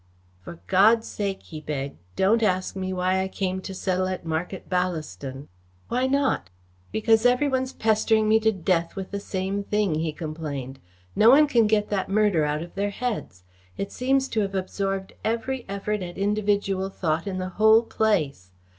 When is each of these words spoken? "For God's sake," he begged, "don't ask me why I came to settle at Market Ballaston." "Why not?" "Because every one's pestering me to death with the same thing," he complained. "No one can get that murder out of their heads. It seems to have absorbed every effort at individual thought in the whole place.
"For 0.39 0.61
God's 0.65 1.05
sake," 1.07 1.43
he 1.43 1.61
begged, 1.61 1.99
"don't 2.15 2.41
ask 2.41 2.75
me 2.75 2.91
why 2.91 3.21
I 3.21 3.27
came 3.27 3.61
to 3.61 3.73
settle 3.75 4.07
at 4.07 4.25
Market 4.25 4.67
Ballaston." 4.67 5.47
"Why 5.89 6.07
not?" 6.07 6.49
"Because 6.91 7.23
every 7.23 7.47
one's 7.47 7.73
pestering 7.73 8.27
me 8.27 8.39
to 8.39 8.51
death 8.51 8.95
with 8.95 9.11
the 9.11 9.19
same 9.19 9.63
thing," 9.63 9.93
he 9.93 10.11
complained. 10.11 10.79
"No 11.15 11.29
one 11.29 11.45
can 11.45 11.67
get 11.67 11.89
that 11.89 12.09
murder 12.09 12.43
out 12.45 12.63
of 12.63 12.73
their 12.73 12.89
heads. 12.89 13.43
It 13.77 13.91
seems 13.91 14.27
to 14.29 14.39
have 14.41 14.55
absorbed 14.55 15.13
every 15.23 15.65
effort 15.69 16.01
at 16.01 16.17
individual 16.17 16.89
thought 16.89 17.27
in 17.27 17.37
the 17.37 17.49
whole 17.61 17.83
place. 17.83 18.49